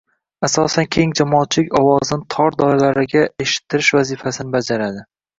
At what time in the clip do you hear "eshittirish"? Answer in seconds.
3.45-3.91